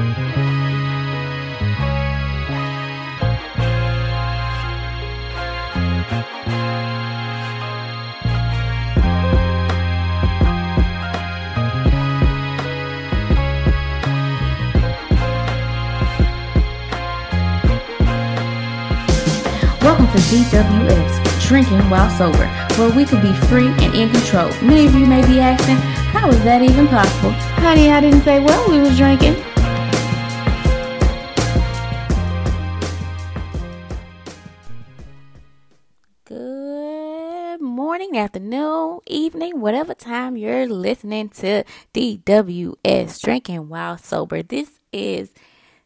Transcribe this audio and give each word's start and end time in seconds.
Welcome 0.00 0.16
to 20.06 20.18
DWS, 20.30 21.46
Drinking 21.46 21.78
While 21.90 22.08
Sober, 22.16 22.46
where 22.76 22.90
we 22.96 23.04
can 23.04 23.20
be 23.20 23.34
free 23.48 23.66
and 23.66 23.94
in 23.94 24.08
control. 24.08 24.48
Many 24.62 24.86
of 24.86 24.94
you 24.94 25.04
may 25.04 25.20
be 25.26 25.40
asking, 25.40 25.76
how 25.76 26.30
is 26.30 26.42
that 26.44 26.62
even 26.62 26.88
possible? 26.88 27.32
Honey, 27.60 27.90
I 27.90 28.00
didn't 28.00 28.22
say 28.22 28.40
well 28.40 28.70
we 28.70 28.78
was 28.78 28.96
drinking. 28.96 29.49
Morning, 38.10 38.24
afternoon, 38.24 38.98
evening, 39.06 39.60
whatever 39.60 39.94
time 39.94 40.36
you're 40.36 40.66
listening 40.66 41.28
to 41.28 41.62
DWS, 41.94 43.22
Drinking 43.22 43.68
While 43.68 43.98
Sober. 43.98 44.42
This 44.42 44.80
is 44.92 45.32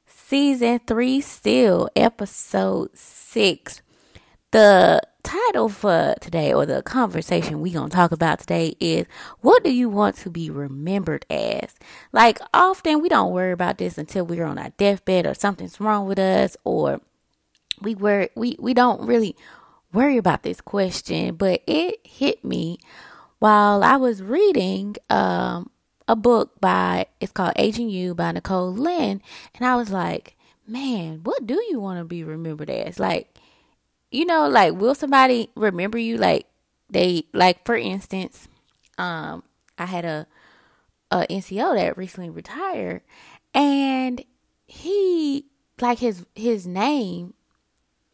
season 0.07 0.81
three, 0.87 1.21
still 1.21 1.91
episode 1.95 2.97
six. 2.97 3.83
The 4.53 5.03
title 5.23 5.69
for 5.69 6.15
today, 6.19 6.55
or 6.55 6.65
the 6.65 6.83
conversation 6.83 7.61
we 7.61 7.73
gonna 7.73 7.91
talk 7.91 8.11
about 8.11 8.39
today, 8.39 8.75
is 8.81 9.05
what 9.43 9.63
do 9.63 9.71
you 9.71 9.91
want 9.91 10.17
to 10.19 10.31
be 10.31 10.49
remembered 10.49 11.27
as? 11.29 11.75
Like 12.11 12.39
often, 12.55 13.03
we 13.03 13.11
don't 13.11 13.33
worry 13.33 13.53
about 13.53 13.77
this 13.77 13.99
until 13.99 14.25
we're 14.25 14.47
on 14.47 14.57
our 14.57 14.71
deathbed, 14.79 15.27
or 15.27 15.35
something's 15.35 15.79
wrong 15.79 16.07
with 16.07 16.19
us, 16.19 16.57
or 16.65 17.03
we 17.83 17.95
were 17.95 18.31
we 18.35 18.57
we 18.59 18.73
don't 18.73 19.07
really 19.07 19.37
worry 19.95 20.17
about 20.17 20.43
this 20.43 20.61
question, 20.61 21.37
but 21.37 21.63
it 21.67 22.01
hit 22.05 22.45
me 22.45 22.79
while 23.39 23.85
I 23.85 23.97
was 23.97 24.23
reading 24.23 24.97
um, 25.09 25.71
a 26.09 26.17
book 26.17 26.61
by 26.61 27.07
it's 27.21 27.33
called 27.33 27.53
Agent 27.57 27.91
You 27.91 28.15
by 28.15 28.33
Nicole 28.33 28.73
Lynn, 28.73 29.23
and 29.55 29.67
I 29.67 29.77
was 29.77 29.91
like, 29.91 30.37
man, 30.67 31.21
what 31.23 31.47
do 31.47 31.63
you 31.71 31.79
want 31.79 31.99
to 31.99 32.05
be 32.05 32.25
remembered 32.25 32.71
as? 32.71 32.99
Like, 32.99 33.39
you 34.11 34.25
know, 34.25 34.49
like 34.49 34.75
will 34.75 34.95
somebody 34.95 35.51
remember 35.55 35.99
you? 35.99 36.17
Like 36.17 36.47
they 36.91 37.25
like 37.33 37.65
for 37.65 37.77
instance, 37.77 38.49
um, 38.99 39.45
I 39.79 39.87
had 39.87 40.05
a 40.05 40.27
a 41.11 41.27
NCO 41.31 41.77
that 41.77 41.97
recently 41.97 42.31
retired, 42.31 43.03
and 43.53 44.25
he 44.67 45.47
like 45.81 45.99
his 45.99 46.27
his 46.35 46.67
name 46.67 47.35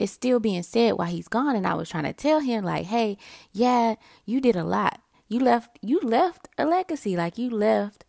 is 0.00 0.10
still 0.10 0.40
being 0.40 0.62
said 0.62 0.94
while 0.94 1.08
he's 1.08 1.28
gone 1.28 1.54
and 1.54 1.66
I 1.66 1.74
was 1.74 1.90
trying 1.90 2.04
to 2.04 2.12
tell 2.12 2.40
him 2.40 2.64
like, 2.64 2.86
"Hey, 2.86 3.18
yeah, 3.52 3.96
you 4.24 4.40
did 4.40 4.56
a 4.56 4.64
lot. 4.64 5.00
You 5.28 5.38
left 5.38 5.78
you 5.82 6.00
left 6.00 6.48
a 6.58 6.64
legacy, 6.64 7.16
like 7.16 7.38
you 7.38 7.50
left, 7.50 8.04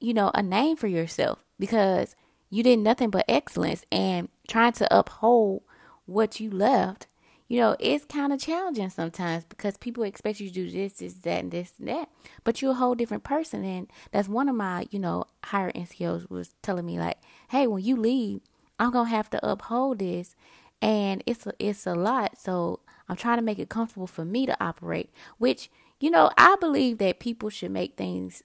you 0.00 0.12
know, 0.12 0.30
a 0.34 0.42
name 0.42 0.76
for 0.76 0.88
yourself 0.88 1.44
because 1.58 2.16
you 2.50 2.62
did 2.62 2.80
nothing 2.80 3.10
but 3.10 3.24
excellence 3.28 3.84
and 3.92 4.28
trying 4.48 4.72
to 4.72 4.96
uphold 4.96 5.62
what 6.06 6.40
you 6.40 6.50
left. 6.50 7.06
You 7.46 7.60
know, 7.60 7.76
it's 7.80 8.04
kind 8.04 8.32
of 8.32 8.40
challenging 8.40 8.90
sometimes 8.90 9.44
because 9.44 9.78
people 9.78 10.02
expect 10.02 10.40
you 10.40 10.48
to 10.48 10.54
do 10.54 10.70
this, 10.70 10.94
this, 10.94 11.14
that, 11.14 11.40
and 11.40 11.50
this, 11.50 11.72
and 11.78 11.88
that. 11.88 12.10
But 12.44 12.60
you're 12.60 12.72
a 12.72 12.74
whole 12.74 12.94
different 12.94 13.24
person. 13.24 13.64
And 13.64 13.88
that's 14.12 14.28
one 14.28 14.50
of 14.50 14.54
my, 14.54 14.86
you 14.90 14.98
know, 14.98 15.24
higher 15.44 15.72
NCOs 15.72 16.28
was 16.28 16.50
telling 16.62 16.84
me, 16.84 16.98
like, 16.98 17.16
hey, 17.48 17.66
when 17.66 17.82
you 17.82 17.96
leave, 17.96 18.42
I'm 18.78 18.90
going 18.90 19.06
to 19.06 19.16
have 19.16 19.30
to 19.30 19.50
uphold 19.50 19.98
this 19.98 20.36
and 20.80 21.22
it's 21.26 21.46
a, 21.46 21.52
it's 21.58 21.86
a 21.86 21.94
lot. 21.94 22.38
So 22.38 22.80
I'm 23.08 23.16
trying 23.16 23.38
to 23.38 23.44
make 23.44 23.58
it 23.58 23.68
comfortable 23.68 24.06
for 24.06 24.24
me 24.24 24.46
to 24.46 24.56
operate. 24.62 25.10
Which 25.38 25.70
you 26.00 26.10
know, 26.10 26.30
I 26.38 26.56
believe 26.60 26.98
that 26.98 27.18
people 27.18 27.50
should 27.50 27.70
make 27.70 27.96
things, 27.96 28.42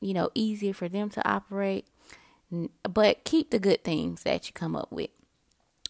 you 0.00 0.14
know, 0.14 0.30
easier 0.34 0.72
for 0.72 0.88
them 0.88 1.10
to 1.10 1.28
operate, 1.28 1.86
but 2.88 3.24
keep 3.24 3.50
the 3.50 3.58
good 3.58 3.82
things 3.82 4.22
that 4.22 4.46
you 4.46 4.52
come 4.52 4.76
up 4.76 4.92
with. 4.92 5.10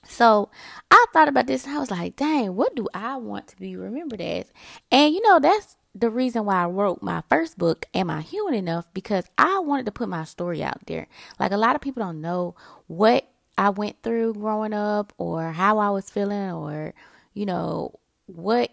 So 0.04 0.50
I 0.91 1.04
thought 1.12 1.28
about 1.28 1.47
this 1.47 1.64
and 1.64 1.76
I 1.76 1.78
was 1.78 1.91
like, 1.91 2.16
dang, 2.16 2.56
what 2.56 2.74
do 2.74 2.88
I 2.92 3.16
want 3.16 3.48
to 3.48 3.56
be 3.56 3.76
remembered 3.76 4.20
as? 4.20 4.53
And 4.91 5.14
you 5.14 5.22
know, 5.22 5.38
that's 5.38 5.76
the 5.94 6.10
reason 6.10 6.44
why 6.44 6.62
I 6.62 6.66
wrote 6.66 7.03
my 7.03 7.22
first 7.28 7.59
book, 7.59 7.86
Am 7.94 8.10
I 8.10 8.22
Human 8.22 8.54
Enough? 8.54 8.88
Because 8.94 9.26
I 9.38 9.59
wanted 9.60 9.86
to 9.86 9.92
put 9.92 10.09
my 10.09 10.24
story 10.24 10.62
out 10.62 10.86
there. 10.86 11.06
Like 11.38 11.53
a 11.53 11.56
lot 11.56 11.76
of 11.76 11.82
people 11.82 12.03
don't 12.03 12.20
know 12.20 12.56
what 12.86 13.28
I 13.56 13.70
went 13.70 14.02
through 14.02 14.34
growing 14.34 14.72
up 14.72 15.12
or 15.18 15.52
how 15.52 15.78
I 15.78 15.90
was 15.90 16.10
feeling 16.10 16.50
or, 16.52 16.94
you 17.34 17.46
know, 17.46 17.98
what 18.26 18.70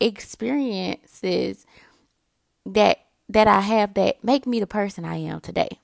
experiences 0.00 1.66
that 2.66 2.98
that 3.28 3.48
I 3.48 3.60
have 3.60 3.94
that 3.94 4.22
make 4.22 4.46
me 4.46 4.60
the 4.60 4.66
person 4.66 5.04
I 5.04 5.16
am 5.16 5.40
today. 5.40 5.78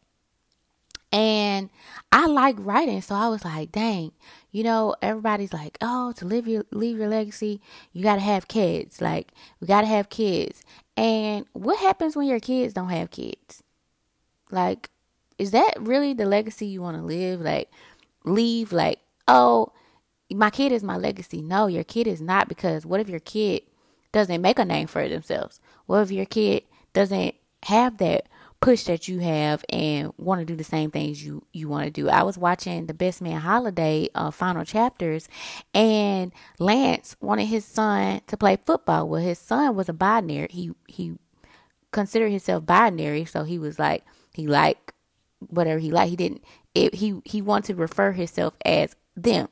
And 1.11 1.71
I 2.13 2.27
like 2.27 2.57
writing, 2.59 3.01
so 3.01 3.15
I 3.15 3.29
was 3.29 3.43
like, 3.43 3.73
dang, 3.73 4.13
you 4.53 4.63
know, 4.63 4.95
everybody's 5.01 5.55
like, 5.55 5.79
oh, 5.81 6.13
to 6.13 6.27
live 6.27 6.47
your 6.47 6.67
leave 6.71 6.99
your 6.99 7.09
legacy, 7.09 7.61
you 7.93 8.03
gotta 8.03 8.21
have 8.21 8.49
kids. 8.49 9.01
Like, 9.01 9.33
we 9.61 9.67
gotta 9.67 9.87
have 9.87 10.11
kids. 10.11 10.63
And 10.97 11.47
what 11.53 11.79
happens 11.79 12.15
when 12.15 12.27
your 12.27 12.41
kids 12.41 12.75
don't 12.75 12.91
have 12.91 13.11
kids? 13.11 13.63
Like, 14.51 14.91
is 15.39 15.53
that 15.53 15.75
really 15.81 16.13
the 16.13 16.27
legacy 16.27 16.67
you 16.67 16.83
want 16.83 16.97
to 16.97 17.03
live? 17.03 17.41
Like, 17.41 17.71
leave 18.29 18.73
like, 18.73 19.01
oh, 19.27 19.73
my 20.31 20.51
kid 20.51 20.73
is 20.73 20.83
my 20.83 20.97
legacy. 20.97 21.43
No, 21.43 21.67
your 21.67 21.85
kid 21.85 22.07
is 22.07 22.21
not 22.21 22.49
because 22.49 22.85
what 22.85 23.01
if 23.01 23.09
your 23.09 23.21
kid 23.21 23.63
doesn't 24.13 24.43
make 24.43 24.59
a 24.59 24.65
name 24.65 24.87
for 24.87 25.09
themselves? 25.09 25.61
What 25.87 26.03
if 26.03 26.11
your 26.11 26.27
kid 26.27 26.65
doesn't 26.93 27.35
have 27.65 27.99
that 27.99 28.29
push 28.61 28.85
that 28.85 29.07
you 29.07 29.21
have 29.21 29.65
and 29.69 30.13
want 30.17 30.41
to 30.41 30.45
do 30.45 30.57
the 30.57 30.65
same 30.65 30.91
things 30.91 31.25
you 31.25 31.45
you 31.53 31.69
want 31.69 31.85
to 31.85 31.91
do. 31.91 32.09
I 32.09 32.23
was 32.23 32.37
watching 32.37 32.87
the 32.87 32.95
Best 32.95 33.23
Man 33.23 33.41
Holiday 33.41 34.09
uh, 34.15 34.31
final 34.31 34.65
chapters, 34.65 35.29
and 35.73 36.33
Lance 36.59 37.17
wanted 37.21 37.47
his 37.47 37.65
son 37.65 38.21
to 38.27 38.37
play 38.37 38.57
football. 38.57 39.09
Well, 39.09 39.23
his 39.23 39.39
son 39.39 39.77
was 39.77 39.89
a 39.89 39.93
binary. 39.93 40.49
He 40.51 40.73
he 40.87 41.19
considered 41.93 42.31
himself 42.31 42.67
binary, 42.67 43.25
so 43.25 43.45
he 43.45 43.59
was 43.59 43.79
like 43.79 44.05
he 44.35 44.47
liked 44.47 44.93
whatever 45.41 45.79
he 45.79 45.91
liked. 45.91 46.11
He 46.11 46.17
didn't 46.17 46.43
it, 46.75 46.95
he 46.95 47.21
he 47.25 47.43
wanted 47.43 47.75
to 47.75 47.81
refer 47.81 48.13
himself 48.13 48.57
as 48.65 48.95
them. 49.17 49.49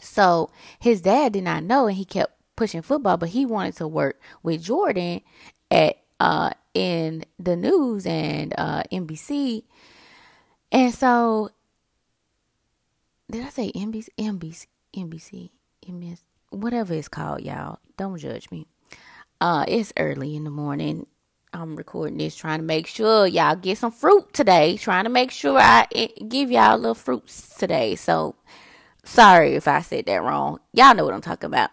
So 0.00 0.50
his 0.80 1.00
dad 1.00 1.32
did 1.32 1.44
not 1.44 1.62
know, 1.62 1.86
and 1.86 1.96
he 1.96 2.04
kept 2.04 2.34
pushing 2.56 2.82
football, 2.82 3.16
but 3.16 3.30
he 3.30 3.46
wanted 3.46 3.76
to 3.76 3.88
work 3.88 4.20
with 4.42 4.62
Jordan 4.62 5.20
at 5.70 5.98
uh 6.20 6.50
in 6.74 7.24
the 7.38 7.56
news 7.56 8.06
and 8.06 8.54
uh 8.56 8.82
NBC. 8.90 9.64
And 10.70 10.94
so 10.94 11.50
did 13.30 13.44
I 13.44 13.48
say 13.48 13.72
NBC 13.72 14.08
NBC 14.18 14.66
NBC 14.96 15.50
NBC 15.86 16.18
whatever 16.50 16.94
it's 16.94 17.08
called, 17.08 17.42
y'all. 17.42 17.78
Don't 17.96 18.18
judge 18.18 18.50
me. 18.50 18.66
Uh 19.40 19.64
it's 19.68 19.92
early 19.98 20.36
in 20.36 20.44
the 20.44 20.50
morning 20.50 21.06
I'm 21.54 21.76
recording 21.76 22.16
this 22.16 22.34
trying 22.34 22.60
to 22.60 22.64
make 22.64 22.86
sure 22.86 23.26
y'all 23.26 23.56
get 23.56 23.76
some 23.76 23.92
fruit 23.92 24.32
today. 24.32 24.78
Trying 24.78 25.04
to 25.04 25.10
make 25.10 25.30
sure 25.30 25.58
I 25.58 25.86
give 26.26 26.50
y'all 26.50 26.76
a 26.76 26.78
little 26.78 26.94
fruits 26.94 27.56
today. 27.58 27.94
So 27.94 28.34
sorry 29.04 29.54
if 29.54 29.68
I 29.68 29.82
said 29.82 30.06
that 30.06 30.22
wrong. 30.22 30.60
Y'all 30.72 30.94
know 30.94 31.04
what 31.04 31.14
I'm 31.14 31.20
talking 31.20 31.48
about. 31.48 31.70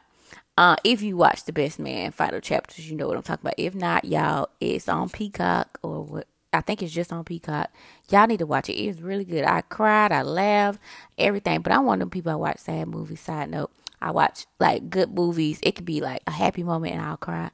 Uh, 0.57 0.75
if 0.83 1.01
you 1.01 1.15
watch 1.15 1.45
the 1.45 1.53
Best 1.53 1.79
Man 1.79 2.11
final 2.11 2.41
chapters, 2.41 2.89
you 2.89 2.97
know 2.97 3.07
what 3.07 3.15
I'm 3.15 3.23
talking 3.23 3.43
about. 3.43 3.55
If 3.57 3.73
not, 3.73 4.03
y'all, 4.03 4.49
it's 4.59 4.89
on 4.89 5.07
Peacock 5.09 5.79
or 5.81 6.03
what? 6.03 6.27
I 6.51 6.59
think 6.61 6.83
it's 6.83 6.91
just 6.91 7.13
on 7.13 7.23
Peacock. 7.23 7.69
Y'all 8.09 8.27
need 8.27 8.39
to 8.39 8.45
watch 8.45 8.67
it. 8.67 8.73
It's 8.73 8.99
really 8.99 9.23
good. 9.23 9.45
I 9.45 9.61
cried, 9.61 10.11
I 10.11 10.23
laughed, 10.23 10.81
everything. 11.17 11.61
But 11.61 11.71
I'm 11.71 11.85
one 11.85 11.95
of 11.95 11.99
them 11.99 12.09
people 12.09 12.31
I 12.33 12.35
watch 12.35 12.57
sad 12.57 12.89
movies. 12.89 13.21
Side 13.21 13.49
note, 13.49 13.71
I 14.01 14.11
watch 14.11 14.45
like 14.59 14.89
good 14.89 15.13
movies. 15.13 15.59
It 15.63 15.75
could 15.75 15.85
be 15.85 16.01
like 16.01 16.21
a 16.27 16.31
happy 16.31 16.63
moment 16.63 16.95
and 16.95 17.01
I'll 17.01 17.17
cry 17.17 17.51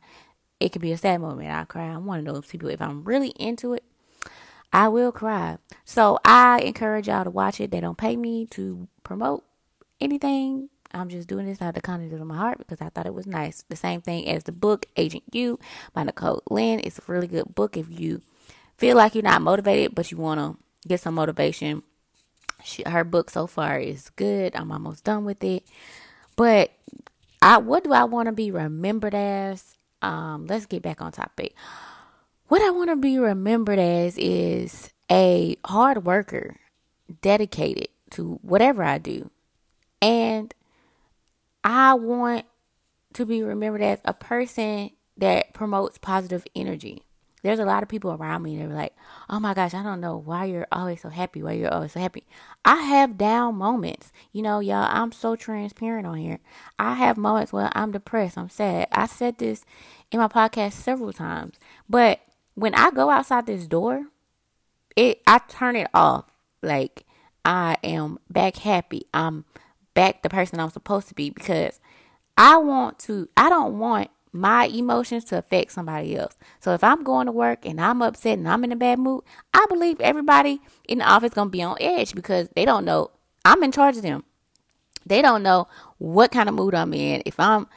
it 0.60 0.72
could 0.72 0.81
be 0.81 0.92
a 0.92 0.98
sad 0.98 1.22
moment. 1.22 1.50
I 1.50 1.66
cry. 1.66 1.86
I'm 1.86 2.06
one 2.06 2.25
of 2.25 2.34
those 2.34 2.46
people. 2.46 2.69
If 2.69 2.81
I'm 2.81 3.04
really 3.04 3.30
into 3.30 3.74
it, 3.74 3.84
I 4.72 4.88
will 4.88 5.12
cry. 5.12 5.57
So 5.84 6.19
I 6.24 6.60
encourage 6.60 7.07
y'all 7.07 7.24
to 7.24 7.30
watch 7.30 7.60
it. 7.60 7.72
They 7.72 7.81
don't 7.81 7.98
pay 7.98 8.16
me 8.16 8.46
to 8.48 8.88
promote 9.04 9.44
anything. 10.00 10.69
I'm 10.92 11.10
just 11.10 11.28
doing 11.28 11.46
this 11.46 11.62
out 11.62 11.69
of 11.69 11.75
the 11.75 11.81
kindness 11.81 12.13
of 12.13 12.25
my 12.25 12.38
heart 12.38 12.57
because 12.57 12.80
I 12.80 12.90
thought 12.90 13.06
it 13.06 13.13
was 13.13 13.28
nice. 13.28 13.63
The 13.68 13.75
same 13.75 14.02
thing 14.02 14.30
as 14.30 14.44
the 14.44 14.54
book 14.54 14.86
Agent 14.96 15.24
You 15.31 15.60
by 15.94 16.04
Nicole 16.04 16.42
Lynn. 16.50 16.80
It's 16.84 17.00
a 17.00 17.04
really 17.07 17.28
good 17.28 17.54
book 17.54 17.75
if 17.75 17.88
you 17.90 18.22
feel 18.78 18.96
like 18.96 19.13
you're 19.13 19.24
not 19.24 19.42
motivated, 19.42 19.94
but 19.94 20.10
you 20.12 20.18
want 20.18 20.40
to 20.40 20.88
get 20.88 21.02
some 21.02 21.16
motivation. 21.16 21.84
She, 22.63 22.84
her 22.86 23.04
book 23.04 23.30
so 23.30 23.46
far 23.46 23.78
is 23.78 24.10
good. 24.12 24.56
I'm 24.56 24.72
almost 24.72 25.04
done 25.04 25.25
with 25.25 25.44
it. 25.44 25.63
But 26.38 26.72
I, 27.42 27.57
what 27.57 27.84
do 27.84 27.92
I 27.92 28.06
want 28.06 28.28
to 28.28 28.31
be 28.31 28.52
remembered 28.52 29.13
as? 29.13 29.75
Um, 30.01 30.47
let's 30.47 30.65
get 30.65 30.81
back 30.81 31.01
on 31.01 31.12
topic. 31.12 31.53
What 32.47 32.62
I 32.62 32.69
want 32.71 32.89
to 32.89 32.95
be 32.95 33.18
remembered 33.18 33.80
as 33.80 34.18
is 34.18 34.92
a 35.12 35.56
hard 35.65 36.06
worker 36.06 36.57
dedicated 37.21 37.88
to 38.12 38.39
whatever 38.42 38.83
I 38.83 38.97
do. 38.97 39.30
And 40.01 40.53
I 41.63 41.95
want 41.95 42.45
to 43.13 43.25
be 43.25 43.42
remembered 43.42 43.81
as 43.81 44.00
a 44.06 44.13
person 44.13 44.92
that 45.18 45.53
promotes 45.53 45.97
positive 45.97 46.45
energy. 46.56 47.05
There's 47.45 47.59
a 47.59 47.65
lot 47.65 47.83
of 47.83 47.89
people 47.89 48.12
around 48.12 48.42
me 48.42 48.57
that 48.57 48.65
are 48.65 48.74
like, 48.74 48.95
oh 49.30 49.39
my 49.39 49.53
gosh, 49.53 49.75
I 49.75 49.83
don't 49.83 50.01
know 50.01 50.18
why 50.18 50.45
you're 50.45 50.65
always 50.71 51.01
so 51.01 51.09
happy, 51.09 51.44
why 51.44 51.51
you're 51.51 51.71
always 51.71 51.92
so 51.92 52.00
happy. 52.00 52.25
I 52.65 52.77
have 52.77 53.19
down 53.19 53.53
moments. 53.56 54.12
You 54.31 54.42
know, 54.42 54.59
y'all, 54.59 54.88
I'm 54.89 55.12
so 55.12 55.36
transparent 55.36 56.07
on 56.07 56.18
here. 56.18 56.39
I 56.80 56.95
have 56.95 57.18
moments 57.18 57.53
where 57.53 57.69
I'm 57.74 57.92
depressed, 57.92 58.36
I'm 58.36 58.50
sad. 58.50 58.88
I 58.92 59.06
said 59.06 59.38
this 59.38 59.63
in 60.12 60.19
my 60.19 60.27
podcast 60.27 60.71
several 60.71 61.13
times. 61.13 61.53
But 61.88 62.19
when 62.56 62.74
I 62.74 62.89
go 62.89 63.12
outside 63.12 63.45
this 63.45 63.68
door, 63.68 64.07
it 64.95 65.21
I 65.27 65.39
turn 65.47 65.75
it 65.75 65.89
off. 65.94 66.25
Like 66.63 67.06
I 67.44 67.77
am 67.83 68.18
back 68.27 68.57
happy. 68.57 69.06
I'm 69.13 69.45
back 69.94 70.24
the 70.24 70.30
person 70.30 70.59
I'm 70.59 70.71
supposed 70.71 71.09
to 71.09 71.13
be 71.13 71.30
because 71.30 71.80
I 72.38 72.57
want 72.57 72.97
to 73.01 73.30
I 73.38 73.50
don't 73.50 73.77
want 73.77 74.09
my 74.36 74.66
emotions 74.66 75.24
to 75.26 75.38
affect 75.38 75.72
somebody 75.72 76.16
else. 76.18 76.36
So 76.60 76.74
if 76.74 76.84
I'm 76.84 77.04
going 77.04 77.26
to 77.26 77.32
work 77.32 77.66
and 77.66 77.80
I'm 77.80 78.02
upset 78.02 78.38
and 78.38 78.48
I'm 78.48 78.64
in 78.64 78.72
a 78.72 78.76
bad 78.76 79.00
mood, 79.00 79.24
I 79.54 79.66
believe 79.70 80.00
everybody 80.02 80.62
in 80.88 81.00
the 81.00 81.10
office 81.10 81.34
going 81.34 81.48
to 81.48 81.52
be 81.52 81.64
on 81.64 81.78
edge 81.80 82.14
because 82.14 82.50
they 82.56 82.66
don't 82.66 82.86
know 82.86 83.12
I'm 83.46 83.64
in 83.64 83.72
charge 83.72 83.96
of 83.96 84.02
them. 84.02 84.24
They 85.06 85.22
don't 85.22 85.44
know 85.44 85.68
what 86.00 86.32
kind 86.32 86.50
of 86.50 86.56
mood 86.56 86.74
I'm 86.74 86.94
in. 86.96 87.22
If 87.26 87.40
I'm 87.40 87.68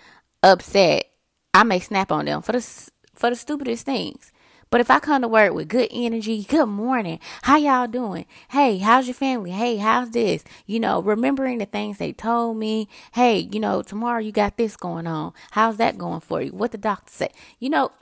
upset, 0.43 1.05
I 1.52 1.62
may 1.62 1.78
snap 1.78 2.10
on 2.10 2.25
them 2.25 2.40
for 2.40 2.52
the 2.52 2.90
for 3.14 3.28
the 3.31 3.37
stupidest 3.37 3.84
things. 3.84 4.32
But 4.70 4.82
if 4.82 4.90
I 4.90 4.98
come 4.98 5.22
to 5.22 5.28
work 5.28 5.54
with 5.54 5.68
good 5.68 5.88
energy, 5.90 6.44
good 6.44 6.66
morning, 6.66 7.20
how 7.42 7.56
y'all 7.56 7.86
doing? 7.86 8.26
Hey, 8.50 8.76
how's 8.76 9.06
your 9.06 9.14
family? 9.14 9.50
Hey, 9.50 9.78
how's 9.78 10.10
this? 10.10 10.44
You 10.66 10.78
know, 10.78 11.00
remembering 11.00 11.56
the 11.56 11.64
things 11.64 11.96
they 11.96 12.12
told 12.12 12.58
me. 12.58 12.86
Hey, 13.12 13.48
you 13.50 13.60
know, 13.60 13.80
tomorrow 13.80 14.20
you 14.20 14.30
got 14.30 14.58
this 14.58 14.76
going 14.76 15.06
on. 15.06 15.32
How's 15.52 15.78
that 15.78 15.96
going 15.96 16.20
for 16.20 16.42
you? 16.42 16.52
What 16.52 16.72
the 16.72 16.78
doctor 16.78 17.10
said? 17.10 17.32
You 17.58 17.70
know, 17.70 17.92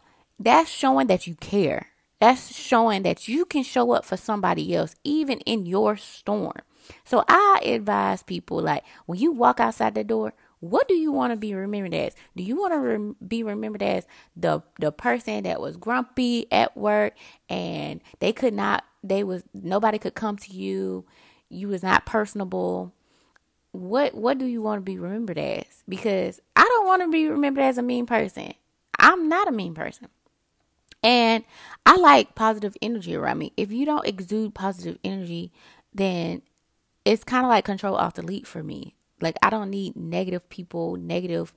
that's 0.40 0.68
showing 0.68 1.06
that 1.06 1.28
you 1.28 1.36
care. 1.36 1.88
That's 2.18 2.52
showing 2.56 3.02
that 3.04 3.28
you 3.28 3.44
can 3.44 3.62
show 3.62 3.92
up 3.92 4.04
for 4.04 4.16
somebody 4.16 4.74
else, 4.74 4.96
even 5.04 5.38
in 5.40 5.66
your 5.66 5.96
storm. 5.96 6.62
So 7.04 7.24
I 7.28 7.60
advise 7.64 8.24
people 8.24 8.60
like 8.60 8.82
when 9.06 9.20
you 9.20 9.30
walk 9.30 9.60
outside 9.60 9.94
the 9.94 10.02
door, 10.02 10.34
what 10.61 10.88
do 10.88 10.94
you 10.94 11.12
want 11.12 11.32
to 11.32 11.37
be 11.37 11.55
remembered 11.55 11.94
as? 11.94 12.14
Do 12.35 12.43
you 12.43 12.56
want 12.56 12.73
to 12.73 12.79
rem- 12.79 13.17
be 13.26 13.43
remembered 13.43 13.82
as 13.82 14.06
the 14.37 14.62
the 14.81 14.91
person 14.91 15.44
that 15.44 15.61
was 15.61 15.76
grumpy 15.76 16.50
at 16.50 16.76
work 16.76 17.14
and 17.49 18.00
they 18.20 18.32
could 18.32 18.55
not 18.55 18.85
they 19.03 19.23
was 19.23 19.43
nobody 19.53 19.99
could 19.99 20.14
come 20.14 20.37
to 20.38 20.53
you, 20.53 21.05
you 21.49 21.69
was 21.69 21.82
not 21.82 22.06
personable? 22.06 22.94
What 23.73 24.14
what 24.14 24.38
do 24.38 24.47
you 24.47 24.62
want 24.62 24.79
to 24.79 24.85
be 24.85 24.99
remembered 24.99 25.38
as? 25.38 25.85
Because 25.88 26.41
I 26.55 26.62
don't 26.62 26.87
want 26.87 27.02
to 27.02 27.09
be 27.09 27.29
remembered 27.29 27.64
as 27.64 27.79
a 27.79 27.82
mean 27.82 28.06
person. 28.06 28.55
I'm 28.99 29.29
not 29.29 29.49
a 29.49 29.52
mean 29.52 29.75
person. 29.75 30.09
And 31.02 31.44
I 31.85 31.97
like 31.97 32.35
positive 32.35 32.76
energy 32.81 33.14
around 33.14 33.38
me. 33.38 33.52
If 33.56 33.70
you 33.70 33.85
don't 33.85 34.06
exude 34.06 34.55
positive 34.55 34.99
energy, 35.05 35.52
then 35.94 36.43
it's 37.05 37.23
kind 37.23 37.44
of 37.44 37.50
like 37.50 37.64
control 37.64 37.94
off 37.94 38.14
delete 38.14 38.47
for 38.47 38.62
me. 38.62 38.97
Like 39.20 39.36
I 39.42 39.50
don't 39.50 39.70
need 39.70 39.96
negative 39.96 40.48
people, 40.48 40.96
negative 40.96 41.52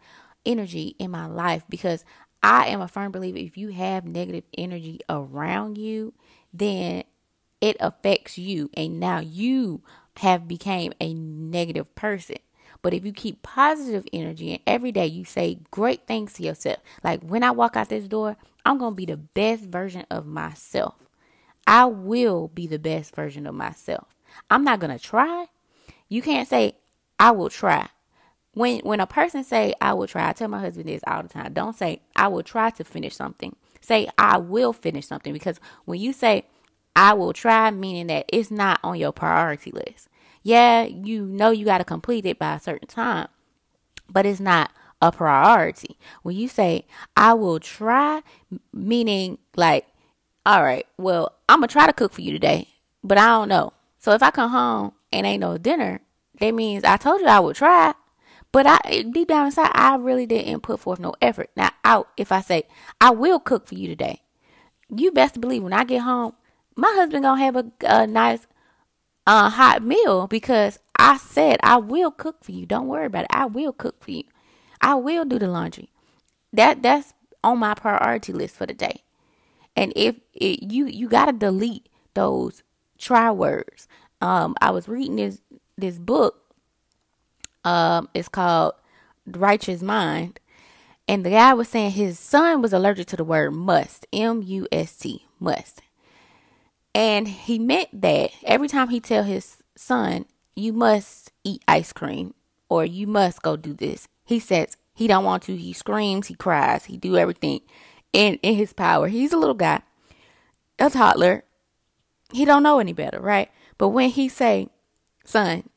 energy 0.46 0.96
in 1.00 1.12
my 1.12 1.26
life 1.26 1.64
because 1.70 2.06
I 2.42 2.68
am 2.68 2.82
a 2.82 2.88
firm 2.88 3.12
believer 3.12 3.38
if 3.38 3.58
you 3.58 3.70
have 3.70 4.06
negative 4.06 4.46
energy 4.58 5.00
around 5.10 5.78
you, 5.78 6.14
then 6.54 7.04
it 7.62 7.76
affects 7.80 8.38
you 8.38 8.70
and 8.74 9.00
now 9.00 9.20
you 9.20 9.82
have 10.18 10.48
became 10.48 10.94
a 11.00 11.14
negative 11.14 11.94
person. 11.96 12.38
But 12.82 12.94
if 12.94 13.06
you 13.06 13.12
keep 13.12 13.42
positive 13.42 14.06
energy 14.14 14.52
and 14.52 14.62
every 14.66 14.92
day 14.92 15.06
you 15.06 15.26
say 15.26 15.60
great 15.70 16.08
things 16.08 16.34
to 16.34 16.44
yourself, 16.44 16.78
like 17.04 17.22
when 17.22 17.44
I 17.44 17.52
walk 17.52 17.76
out 17.76 17.90
this 17.90 18.08
door, 18.08 18.38
I'm 18.66 18.78
going 18.78 18.94
to 18.94 18.96
be 18.96 19.06
the 19.06 19.18
best 19.18 19.66
version 19.66 20.06
of 20.10 20.26
myself. 20.26 21.10
I 21.68 21.86
will 21.86 22.48
be 22.48 22.68
the 22.68 22.80
best 22.80 23.14
version 23.16 23.46
of 23.46 23.54
myself. 23.54 24.08
I'm 24.50 24.64
not 24.64 24.80
going 24.80 24.98
to 24.98 25.04
try. 25.04 25.48
You 26.08 26.22
can't 26.22 26.48
say 26.48 26.76
I 27.20 27.32
will 27.32 27.50
try. 27.50 27.90
When 28.54 28.80
when 28.80 29.00
a 29.00 29.08
person 29.08 29.44
say 29.44 29.74
I 29.80 29.94
will 29.94 30.08
try, 30.08 30.30
I 30.30 30.34
tell 30.34 30.48
my 30.48 30.60
husband 30.60 30.88
this 30.88 31.02
all 31.06 31.22
the 31.22 31.30
time. 31.30 31.54
Don't 31.54 31.76
say 31.76 32.02
I 32.16 32.28
will 32.28 32.44
try 32.44 32.70
to 32.72 32.84
finish 32.84 33.16
something. 33.16 33.56
Say 33.82 34.08
I 34.18 34.38
will 34.38 34.74
finish 34.74 35.06
something 35.06 35.34
because 35.34 35.60
when 35.86 36.00
you 36.00 36.14
say 36.14 36.46
I 36.96 37.14
will 37.14 37.34
try, 37.34 37.72
meaning 37.72 38.08
that 38.08 38.26
it's 38.30 38.52
not 38.52 38.80
on 38.84 39.00
your 39.00 39.12
priority 39.12 39.72
list. 39.72 40.10
Yeah, 40.42 40.84
you 40.84 41.26
know 41.26 41.52
you 41.52 41.66
got 41.66 41.78
to 41.78 41.84
complete 41.84 42.26
it 42.26 42.40
by 42.40 42.56
a 42.56 42.60
certain 42.60 42.88
time, 42.88 43.28
but 44.10 44.26
it's 44.26 44.40
not 44.40 44.72
a 45.02 45.12
priority. 45.12 45.98
When 46.24 46.36
you 46.36 46.48
say 46.48 46.86
I 47.16 47.34
will 47.34 47.60
try, 47.60 48.22
meaning 48.74 49.38
like, 49.56 49.88
all 50.46 50.64
right, 50.64 50.88
well, 50.98 51.36
I'm 51.48 51.60
gonna 51.60 51.68
try 51.68 51.86
to 51.86 51.94
cook 51.94 52.14
for 52.14 52.22
you 52.22 52.32
today, 52.32 52.70
but 53.04 53.18
I 53.18 53.28
don't 53.28 53.50
know. 53.50 53.74
So 54.00 54.12
if 54.14 54.24
I 54.24 54.32
come 54.32 54.52
home 54.52 54.94
and 55.12 55.26
ain't 55.26 55.42
no 55.42 55.58
dinner, 55.58 56.02
that 56.40 56.54
means 56.54 56.84
I 56.84 56.98
told 56.98 57.22
you 57.22 57.28
I 57.28 57.40
would 57.40 57.56
try, 57.56 57.94
but 58.52 58.66
I 58.68 59.04
deep 59.12 59.28
down 59.28 59.48
inside 59.48 59.72
I 59.74 59.96
really 59.96 60.26
didn't 60.26 60.62
put 60.62 60.80
forth 60.80 61.00
no 61.00 61.14
effort. 61.22 61.50
Now 61.56 61.72
out 61.84 62.10
if 62.18 62.32
I 62.32 62.42
say 62.42 62.64
I 63.00 63.12
will 63.12 63.40
cook 63.40 63.68
for 63.68 63.76
you 63.76 63.88
today, 63.88 64.22
you 64.96 65.12
best 65.12 65.40
believe 65.40 65.64
when 65.64 65.74
I 65.74 65.84
get 65.84 66.02
home, 66.02 66.34
my 66.76 66.92
husband 66.96 67.24
gonna 67.24 67.42
have 67.42 67.56
a, 67.56 67.72
a 67.82 68.08
nice 68.08 68.48
uh, 69.28 69.50
hot 69.50 69.84
meal 69.84 70.28
because 70.28 70.80
I 70.98 71.18
said 71.18 71.60
I 71.62 71.78
will 71.78 72.12
cook 72.12 72.44
for 72.44 72.52
you. 72.52 72.66
Don't 72.66 72.88
worry 72.88 73.06
about 73.06 73.26
it. 73.26 73.32
I 73.32 73.46
will 73.46 73.74
cook 73.74 74.04
for 74.04 74.12
you. 74.12 74.24
I 74.82 74.96
will 74.96 75.26
do 75.26 75.40
the 75.40 75.48
laundry. 75.48 75.92
That 76.52 76.82
that's 76.82 77.14
on 77.44 77.60
my 77.60 77.74
priority 77.74 78.34
list 78.34 78.56
for 78.56 78.66
the 78.66 78.74
day. 78.74 79.04
And 79.76 79.94
if 79.96 80.20
it, 80.34 80.64
you 80.64 80.88
you 80.88 81.08
gotta 81.08 81.34
delete 81.34 81.88
those 82.14 82.64
try 82.98 83.32
words. 83.32 83.88
Um, 84.22 84.56
I 84.62 84.72
was 84.72 84.88
reading 84.88 85.16
this 85.16 85.42
this 85.80 85.98
book. 85.98 86.56
Um, 87.64 88.08
it's 88.14 88.30
called 88.30 88.74
Righteous 89.28 89.82
Mind, 89.82 90.40
and 91.08 91.26
the 91.26 91.32
guy 91.32 91.54
was 91.54 91.68
saying 91.68 91.92
his 91.92 92.18
son 92.18 92.62
was 92.62 92.72
allergic 92.72 93.08
to 93.08 93.18
the 93.18 93.24
word 93.24 93.52
must, 93.52 94.08
M 94.14 94.42
U 94.44 94.68
S 94.72 94.96
T, 94.96 95.26
must, 95.40 95.82
and 96.96 97.28
he 97.28 97.60
meant 97.60 97.90
that 98.02 98.32
every 98.46 98.70
time 98.70 98.90
he 98.90 99.00
tell 99.02 99.24
his 99.24 99.58
son, 99.76 100.26
"You 100.56 100.72
must 100.72 101.32
eat 101.44 101.62
ice 101.68 101.92
cream," 101.92 102.34
or 102.70 102.86
"You 102.86 103.08
must 103.08 103.42
go 103.42 103.58
do 103.58 103.74
this," 103.74 104.08
he 104.24 104.40
says 104.40 104.78
he 104.94 105.08
don't 105.08 105.26
want 105.26 105.44
to. 105.44 105.58
He 105.58 105.74
screams, 105.74 106.28
he 106.28 106.36
cries, 106.36 106.86
he 106.86 106.98
do 106.98 107.18
everything 107.18 107.60
in 108.14 108.36
in 108.42 108.56
his 108.56 108.72
power. 108.74 109.10
He's 109.10 109.34
a 109.34 109.38
little 109.38 109.54
guy, 109.54 109.82
a 110.80 110.90
toddler. 110.90 111.44
He 112.32 112.46
don't 112.46 112.64
know 112.64 112.80
any 112.80 112.94
better, 112.94 113.20
right? 113.20 113.50
But 113.78 113.90
when 113.90 114.10
he 114.12 114.30
say, 114.30 114.70
son, 115.30 115.70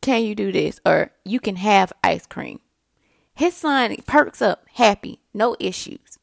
can 0.00 0.22
you 0.22 0.34
do 0.34 0.52
this? 0.52 0.80
Or 0.84 1.12
you 1.24 1.40
can 1.40 1.56
have 1.56 1.92
ice 2.02 2.26
cream. 2.26 2.60
His 3.34 3.54
son 3.54 3.96
perks 4.06 4.42
up 4.42 4.64
happy, 4.74 5.20
no 5.32 5.56
issues. 5.58 6.18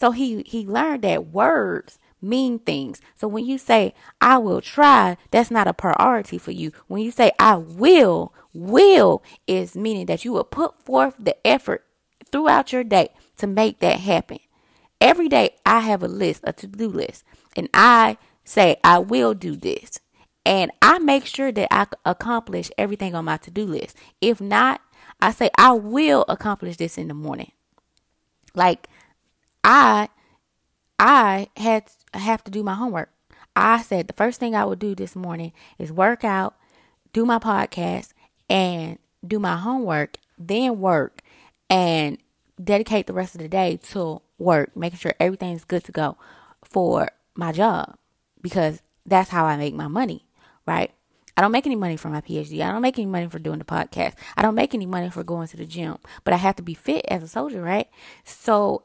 So 0.00 0.12
he, 0.12 0.42
he 0.46 0.64
learned 0.64 1.02
that 1.02 1.28
words 1.28 1.98
mean 2.20 2.58
things. 2.58 3.00
So 3.16 3.28
when 3.28 3.46
you 3.46 3.58
say, 3.58 3.94
I 4.20 4.38
will 4.38 4.60
try, 4.60 5.16
that's 5.30 5.50
not 5.50 5.68
a 5.68 5.72
priority 5.72 6.38
for 6.38 6.50
you. 6.50 6.72
When 6.86 7.02
you 7.02 7.10
say, 7.10 7.32
I 7.38 7.56
will, 7.56 8.32
will 8.52 9.22
is 9.46 9.76
meaning 9.76 10.06
that 10.06 10.24
you 10.24 10.32
will 10.32 10.44
put 10.44 10.80
forth 10.82 11.14
the 11.18 11.36
effort 11.46 11.84
throughout 12.30 12.72
your 12.72 12.84
day 12.84 13.08
to 13.38 13.46
make 13.46 13.80
that 13.80 14.00
happen. 14.00 14.38
Every 15.00 15.28
day 15.28 15.56
I 15.64 15.80
have 15.80 16.02
a 16.02 16.08
list, 16.08 16.42
a 16.44 16.52
to 16.54 16.66
do 16.66 16.88
list, 16.88 17.24
and 17.54 17.68
I 17.72 18.18
say, 18.44 18.78
I 18.82 18.98
will 18.98 19.34
do 19.34 19.54
this. 19.56 20.00
And 20.48 20.70
I 20.80 20.98
make 20.98 21.26
sure 21.26 21.52
that 21.52 21.68
I 21.70 21.86
accomplish 22.06 22.70
everything 22.78 23.14
on 23.14 23.26
my 23.26 23.36
to 23.36 23.50
do 23.50 23.66
list. 23.66 23.94
If 24.22 24.40
not, 24.40 24.80
I 25.20 25.30
say 25.30 25.50
I 25.58 25.72
will 25.72 26.24
accomplish 26.26 26.78
this 26.78 26.96
in 26.96 27.08
the 27.08 27.14
morning. 27.14 27.52
Like 28.54 28.88
I 29.62 30.08
I 30.98 31.48
had 31.54 31.84
have 32.14 32.42
to 32.44 32.50
do 32.50 32.62
my 32.62 32.72
homework. 32.72 33.10
I 33.54 33.82
said 33.82 34.06
the 34.06 34.14
first 34.14 34.40
thing 34.40 34.54
I 34.54 34.64
would 34.64 34.78
do 34.78 34.94
this 34.94 35.14
morning 35.14 35.52
is 35.78 35.92
work 35.92 36.24
out, 36.24 36.56
do 37.12 37.26
my 37.26 37.38
podcast, 37.38 38.14
and 38.48 38.98
do 39.26 39.38
my 39.38 39.58
homework, 39.58 40.16
then 40.38 40.80
work 40.80 41.20
and 41.68 42.16
dedicate 42.62 43.06
the 43.06 43.12
rest 43.12 43.34
of 43.34 43.42
the 43.42 43.48
day 43.48 43.76
to 43.90 44.22
work, 44.38 44.74
making 44.74 44.98
sure 44.98 45.12
everything's 45.20 45.64
good 45.64 45.84
to 45.84 45.92
go 45.92 46.16
for 46.64 47.10
my 47.34 47.52
job 47.52 47.98
because 48.40 48.80
that's 49.04 49.28
how 49.28 49.44
I 49.44 49.58
make 49.58 49.74
my 49.74 49.88
money 49.88 50.24
right? 50.68 50.92
I 51.36 51.40
don't 51.40 51.52
make 51.52 51.66
any 51.66 51.76
money 51.76 51.96
for 51.96 52.08
my 52.08 52.20
PhD. 52.20 52.60
I 52.62 52.70
don't 52.70 52.82
make 52.82 52.98
any 52.98 53.06
money 53.06 53.28
for 53.28 53.38
doing 53.38 53.58
the 53.58 53.64
podcast. 53.64 54.14
I 54.36 54.42
don't 54.42 54.54
make 54.54 54.74
any 54.74 54.86
money 54.86 55.08
for 55.08 55.22
going 55.22 55.48
to 55.48 55.56
the 55.56 55.64
gym, 55.64 55.98
but 56.24 56.34
I 56.34 56.36
have 56.36 56.56
to 56.56 56.62
be 56.62 56.74
fit 56.74 57.04
as 57.08 57.22
a 57.22 57.28
soldier, 57.28 57.62
right? 57.62 57.88
So 58.24 58.82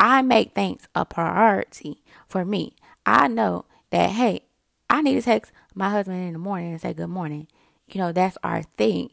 I 0.00 0.22
make 0.22 0.54
things 0.54 0.88
a 0.94 1.04
priority 1.04 2.02
for 2.26 2.44
me. 2.44 2.74
I 3.04 3.28
know 3.28 3.66
that, 3.90 4.10
hey, 4.10 4.42
I 4.88 5.02
need 5.02 5.14
to 5.14 5.22
text 5.22 5.52
my 5.74 5.90
husband 5.90 6.26
in 6.26 6.32
the 6.32 6.38
morning 6.38 6.72
and 6.72 6.80
say 6.80 6.94
good 6.94 7.08
morning. 7.08 7.46
You 7.86 8.00
know, 8.00 8.12
that's 8.12 8.38
our 8.42 8.62
thing. 8.62 9.10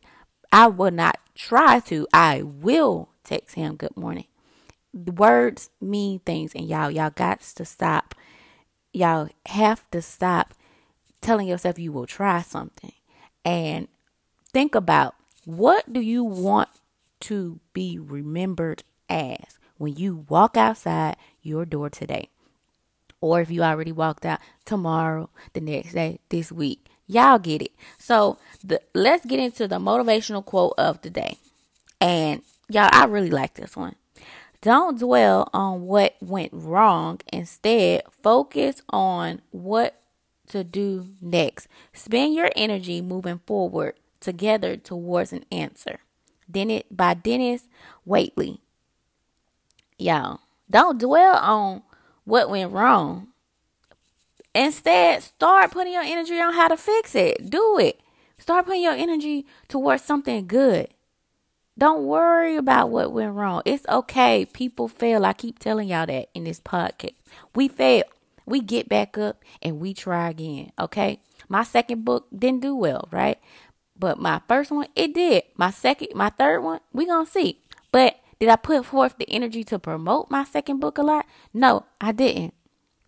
I 0.52 0.68
will 0.68 0.92
not 0.92 1.20
try 1.36 1.82
to. 1.82 2.08
I 2.14 2.42
will 2.42 3.10
text 3.24 3.56
him 3.56 3.76
good 3.76 3.98
morning. 3.98 4.26
The 4.94 5.12
words 5.12 5.70
mean 5.82 6.20
things 6.20 6.56
and 6.56 6.68
y'all 6.68 6.90
y'all 6.90 7.10
got 7.10 7.42
to 7.42 7.66
stop. 7.66 8.16
Y'all 8.94 9.30
have 9.46 9.90
to 9.92 10.02
stop 10.02 10.54
telling 11.22 11.48
yourself 11.48 11.80
you 11.80 11.92
will 11.92 12.06
try 12.06 12.42
something 12.42 12.94
and 13.44 13.88
think 14.52 14.76
about 14.76 15.16
what 15.46 15.92
do 15.92 16.02
you 16.02 16.24
want 16.24 16.70
to 17.20 17.60
be 17.74 17.98
remembered 17.98 18.84
as 19.10 19.58
when 19.78 19.96
you 19.96 20.26
walk 20.28 20.58
outside 20.58 21.16
your 21.42 21.66
door 21.66 21.90
today 21.90 22.30
or 23.22 23.42
if 23.42 23.50
you 23.50 23.64
already 23.64 23.92
walked 23.92 24.26
out 24.26 24.40
tomorrow, 24.66 25.30
the 25.54 25.62
next 25.62 25.94
day, 25.94 26.20
this 26.30 26.52
week. 26.52 26.88
Y'all 27.08 27.40
get 27.40 27.62
it. 27.62 27.72
So 27.98 28.38
the 28.64 28.82
let's 28.94 29.26
get 29.26 29.40
into 29.40 29.68
the 29.68 29.80
motivational 29.80 30.44
quote 30.44 30.74
of 30.78 31.02
the 31.02 31.10
day. 31.10 31.38
And 32.02 32.42
y'all, 32.70 32.90
I 32.92 33.06
really 33.06 33.30
like 33.30 33.56
this 33.56 33.76
one. 33.76 33.96
Don't 34.62 35.00
dwell 35.00 35.50
on 35.54 35.84
what 35.84 36.16
went 36.20 36.52
wrong. 36.52 37.22
Instead, 37.32 38.04
focus 38.22 38.82
on 38.90 39.42
what 39.52 39.96
to 40.48 40.64
do 40.64 41.08
next. 41.22 41.68
Spend 41.94 42.34
your 42.34 42.50
energy 42.56 43.02
moving 43.02 43.40
forward 43.46 43.96
together 44.20 44.78
towards 44.78 45.34
an 45.34 45.46
answer. 45.52 46.00
Dennis 46.50 46.84
by 46.90 47.14
Dennis 47.14 47.68
Waitley. 48.08 48.60
Y'all, 49.98 50.40
don't 50.70 51.00
dwell 51.00 51.36
on 51.36 51.82
what 52.24 52.50
went 52.50 52.72
wrong. 52.72 53.28
Instead, 54.54 55.22
start 55.24 55.72
putting 55.72 55.94
your 55.94 56.04
energy 56.04 56.40
on 56.40 56.54
how 56.54 56.68
to 56.68 56.78
fix 56.78 57.14
it. 57.16 57.50
Do 57.50 57.78
it. 57.80 58.00
Start 58.40 58.66
putting 58.66 58.84
your 58.84 58.94
energy 58.94 59.46
towards 59.68 60.04
something 60.04 60.48
good. 60.48 60.88
Don't 61.78 62.06
worry 62.06 62.56
about 62.56 62.90
what 62.90 63.12
went 63.12 63.36
wrong. 63.36 63.62
It's 63.66 63.86
okay. 63.88 64.46
People 64.52 64.88
fail. 64.88 65.26
I 65.26 65.34
keep 65.34 65.60
telling 65.60 65.90
y'all 65.90 66.08
that 66.08 66.30
in 66.34 66.44
this 66.44 66.60
podcast. 66.60 67.14
We 67.54 67.68
fail. 67.68 68.04
We 68.48 68.62
get 68.62 68.88
back 68.88 69.18
up 69.18 69.44
and 69.62 69.80
we 69.80 69.94
try 69.94 70.30
again. 70.30 70.72
Okay. 70.80 71.20
My 71.50 71.64
second 71.64 72.06
book 72.06 72.28
didn't 72.36 72.62
do 72.62 72.76
well, 72.76 73.10
right? 73.12 73.38
But 74.00 74.20
my 74.20 74.42
first 74.48 74.72
one, 74.72 74.88
it 74.96 75.14
did. 75.14 75.44
My 75.56 75.70
second, 75.70 76.10
my 76.16 76.30
third 76.30 76.62
one, 76.62 76.80
we 76.94 77.06
gonna 77.06 77.26
see. 77.26 77.62
But 77.92 78.16
did 78.40 78.50
I 78.50 78.56
put 78.56 78.86
forth 78.86 79.18
the 79.18 79.30
energy 79.30 79.64
to 79.66 79.78
promote 79.78 80.32
my 80.32 80.46
second 80.46 80.80
book 80.80 80.98
a 80.98 81.04
lot? 81.04 81.26
No, 81.54 81.86
I 82.00 82.14
didn't. 82.14 82.54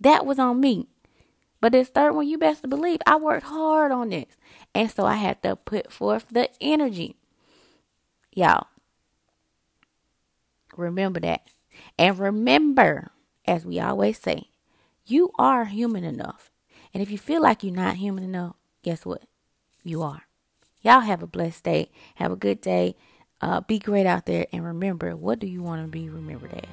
That 0.01 0.25
was 0.25 0.39
on 0.39 0.59
me. 0.59 0.87
But 1.61 1.71
this 1.71 1.89
third 1.89 2.13
one, 2.13 2.27
you 2.27 2.37
best 2.37 2.67
believe 2.69 2.99
I 3.05 3.15
worked 3.17 3.45
hard 3.45 3.91
on 3.91 4.09
this. 4.09 4.35
And 4.75 4.91
so 4.91 5.05
I 5.05 5.15
had 5.15 5.41
to 5.43 5.55
put 5.55 5.91
forth 5.91 6.25
the 6.31 6.49
energy. 6.59 7.15
Y'all, 8.33 8.67
remember 10.75 11.19
that. 11.21 11.49
And 11.97 12.17
remember, 12.19 13.11
as 13.45 13.65
we 13.65 13.79
always 13.79 14.17
say, 14.17 14.48
you 15.09 15.31
are 15.39 15.65
human 15.65 16.03
enough. 16.03 16.51
And 16.93 17.01
if 17.01 17.11
you 17.11 17.17
feel 17.17 17.41
like 17.41 17.63
you're 17.63 17.73
not 17.73 17.95
human 17.95 18.23
enough, 18.23 18.55
guess 18.83 19.05
what? 19.05 19.23
You 19.83 20.01
are. 20.01 20.23
Y'all 20.81 21.01
have 21.01 21.23
a 21.23 21.27
blessed 21.27 21.63
day. 21.63 21.91
Have 22.15 22.31
a 22.31 22.35
good 22.35 22.61
day. 22.61 22.95
Uh, 23.41 23.61
be 23.61 23.79
great 23.79 24.05
out 24.05 24.25
there 24.25 24.45
and 24.51 24.65
remember 24.65 25.15
what 25.15 25.39
do 25.39 25.47
you 25.47 25.63
want 25.63 25.81
to 25.81 25.87
be 25.87 26.09
remembered 26.09 26.53
as? 26.53 26.65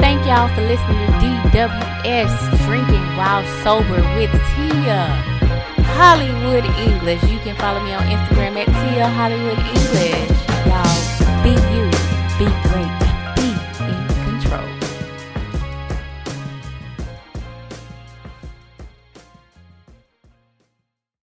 Thank 0.00 0.26
y'all 0.26 0.48
for 0.54 0.60
listening 0.62 1.06
to 1.06 1.12
DWS 1.50 2.66
Drinking 2.66 3.16
While 3.16 3.44
Sober 3.62 4.02
with 4.16 4.30
Tia 4.54 5.32
Hollywood 5.94 6.64
English. 6.78 7.22
You 7.24 7.38
can 7.40 7.56
follow 7.56 7.80
me 7.82 7.92
on 7.92 8.02
Instagram 8.04 8.56
at 8.56 8.66
Tia 8.66 9.08
Hollywood 9.08 9.58
English. 9.58 10.38
Y'all, 10.66 11.42
be 11.42 11.52
you, 11.74 11.84
be 12.38 12.46
great. 12.68 13.01